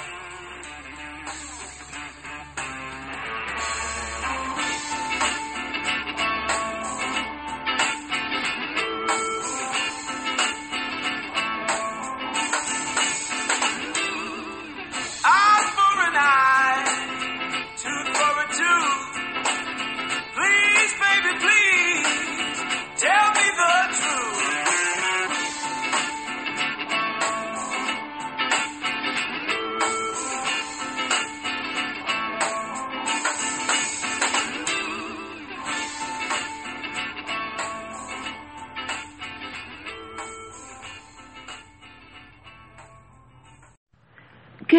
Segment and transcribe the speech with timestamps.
[0.00, 0.29] Thank you.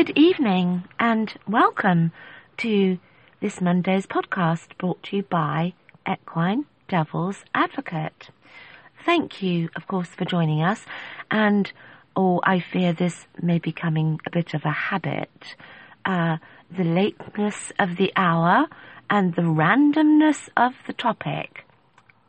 [0.03, 2.11] Good evening and welcome
[2.57, 2.97] to
[3.39, 5.73] this Monday's podcast brought to you by
[6.09, 8.29] Equine Devil's Advocate.
[9.05, 10.85] Thank you, of course, for joining us
[11.29, 11.71] and
[12.15, 15.55] oh, I fear this may be becoming a bit of a habit.
[16.03, 16.37] Uh,
[16.75, 18.65] the lateness of the hour
[19.07, 21.63] and the randomness of the topic.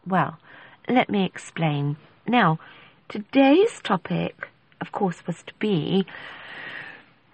[0.06, 0.38] Well,
[0.90, 1.96] let me explain.
[2.28, 2.58] Now,
[3.08, 6.04] today's topic, of course, was to be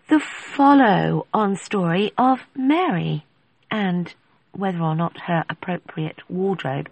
[0.09, 3.25] the follow on story of Mary
[3.71, 4.15] and
[4.53, 6.89] whether or not her appropriate wardrobe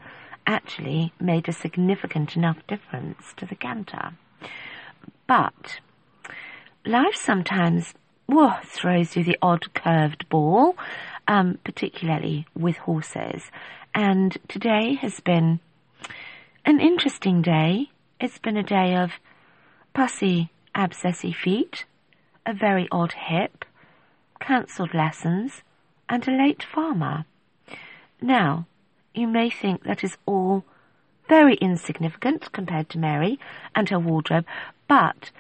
[0.47, 4.13] actually made a significant enough difference to the canter.
[5.27, 5.81] But
[6.85, 7.95] life sometimes
[8.27, 10.77] whoa, throws you the odd curved ball,
[11.29, 13.51] um, particularly with horses.
[13.95, 15.61] And today has been
[16.65, 17.91] an interesting day.
[18.21, 19.13] It's been a day of
[19.95, 21.85] pussy abscessy feet,
[22.47, 23.65] a very odd hip,
[24.41, 25.63] cancelled lessons,
[26.09, 27.27] and a late farmer.
[28.23, 28.67] Now,
[29.13, 30.65] you may think that is all
[31.29, 33.39] very insignificant compared to Mary
[33.75, 34.47] and her wardrobe,
[34.87, 35.31] but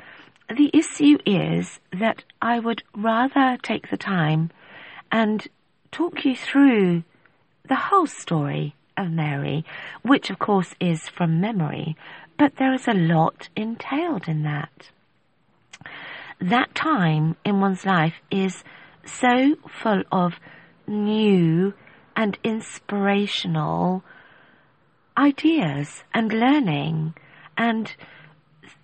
[0.49, 4.51] the issue is that I would rather take the time
[5.13, 5.47] and
[5.93, 7.05] talk you through
[7.69, 9.65] the whole story of Mary,
[10.03, 11.97] which of course is from memory,
[12.37, 14.91] but there is a lot entailed in that
[16.41, 18.63] that time in one's life is
[19.05, 20.35] so full of
[20.87, 21.73] new
[22.15, 24.03] and inspirational
[25.17, 27.15] ideas and learning
[27.57, 27.95] and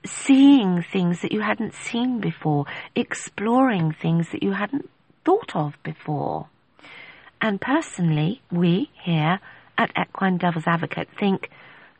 [0.04, 4.88] seeing things that you hadn't seen before, exploring things that you hadn't
[5.24, 6.48] thought of before.
[7.40, 9.40] And personally, we here
[9.76, 11.50] at Equine Devil's Advocate think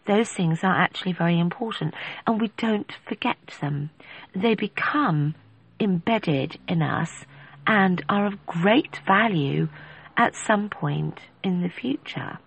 [0.06, 1.94] those things are actually very important
[2.26, 3.90] and we don't forget them.
[4.34, 5.34] They become
[5.78, 7.24] embedded in us
[7.66, 9.68] and are of great value
[10.16, 12.38] at some point in the future.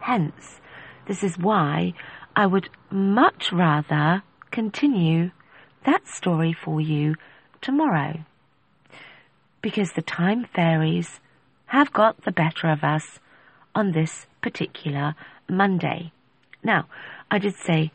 [0.00, 0.60] Hence,
[1.06, 1.94] this is why
[2.36, 5.30] I would much rather continue
[5.84, 7.14] that story for you
[7.60, 8.24] tomorrow.
[9.62, 11.20] Because the time fairies
[11.66, 13.18] have got the better of us
[13.74, 15.14] on this particular
[15.48, 16.12] Monday.
[16.62, 16.86] Now,
[17.30, 17.92] I did say,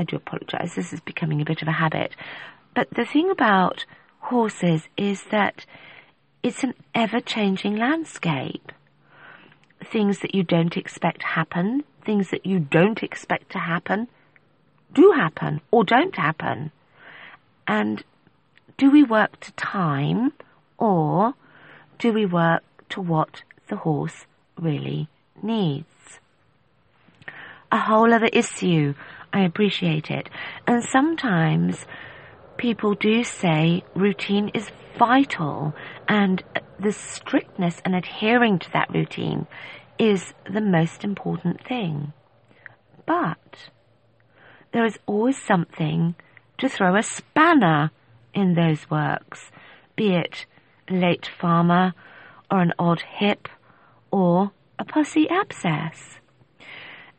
[0.00, 2.16] I do apologize, this is becoming a bit of a habit,
[2.72, 3.84] but the thing about
[4.20, 5.66] horses is that
[6.42, 8.72] it's an ever changing landscape.
[9.84, 14.08] Things that you don't expect happen, things that you don't expect to happen,
[14.94, 16.72] do happen or don't happen.
[17.66, 18.02] And
[18.78, 20.32] do we work to time
[20.78, 21.34] or
[21.98, 24.24] do we work to what the horse
[24.58, 25.08] really
[25.42, 26.20] needs?
[27.70, 28.94] A whole other issue.
[29.32, 30.28] I appreciate it.
[30.66, 31.86] And sometimes
[32.56, 35.74] people do say routine is vital
[36.08, 36.42] and
[36.78, 39.46] the strictness and adhering to that routine
[39.98, 42.12] is the most important thing.
[43.06, 43.70] But
[44.72, 46.14] there is always something
[46.58, 47.90] to throw a spanner
[48.34, 49.50] in those works,
[49.96, 50.46] be it
[50.88, 51.94] a late farmer
[52.50, 53.48] or an odd hip
[54.10, 56.19] or a pussy abscess.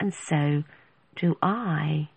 [0.00, 0.64] And so
[1.16, 2.08] do I.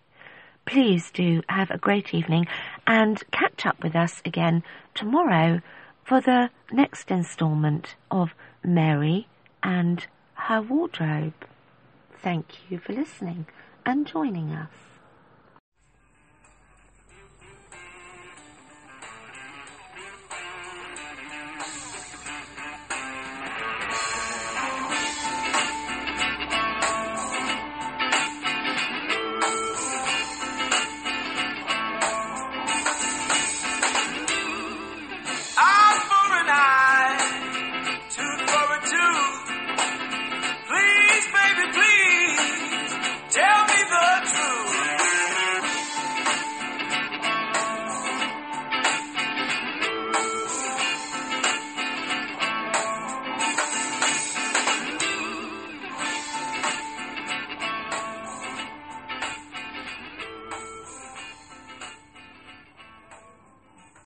[0.66, 2.46] Please do have a great evening
[2.86, 4.62] and catch up with us again
[4.94, 5.60] tomorrow
[6.04, 9.28] for the next instalment of Mary
[9.62, 11.34] and her wardrobe.
[12.22, 13.46] Thank you for listening
[13.86, 14.70] and joining us.